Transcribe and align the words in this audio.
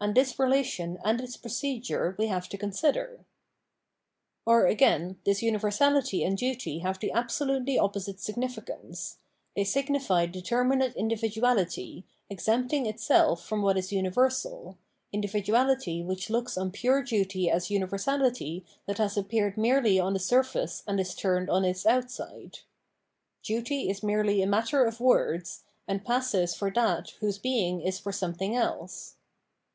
And 0.00 0.14
this 0.14 0.38
relation 0.38 0.98
and 1.02 1.18
its 1.18 1.38
proce 1.38 1.82
dure 1.82 2.14
we 2.18 2.26
have 2.26 2.46
to 2.50 2.58
consider. 2.58 3.24
Or, 4.44 4.66
again, 4.66 5.18
this 5.24 5.40
universality 5.42 6.22
and 6.22 6.36
duty 6.36 6.80
have 6.80 6.98
the 6.98 7.10
abso 7.14 7.46
lutely 7.46 7.78
opposite 7.78 8.20
significance; 8.20 9.16
they 9.56 9.64
signify 9.64 10.26
determinate 10.26 10.94
individuality, 10.94 12.04
exempting 12.28 12.84
itself 12.84 13.46
from 13.46 13.62
what 13.62 13.78
is 13.78 13.92
universal, 13.94 14.76
individuality 15.10 16.02
which 16.02 16.28
looks 16.28 16.58
on 16.58 16.70
pure 16.70 17.02
duty 17.02 17.48
as 17.48 17.70
universality 17.70 18.62
that 18.84 18.98
has 18.98 19.16
appeared 19.16 19.56
merely 19.56 19.98
on 19.98 20.12
the 20.12 20.18
surface 20.18 20.82
and 20.86 21.00
is 21.00 21.14
turned 21.14 21.48
on 21.48 21.64
its 21.64 21.86
outside:" 21.86 22.58
duty 23.50 23.88
is 23.88 24.02
merely 24.02 24.42
a 24.42 24.46
matter 24.46 24.84
of 24.84 25.00
words," 25.00 25.64
and 25.88 26.04
passes 26.04 26.54
for 26.54 26.70
that 26.70 27.12
whose 27.20 27.38
being 27.38 27.80
is 27.80 27.98
for 27.98 28.12
something 28.12 28.54
else. 28.54 29.14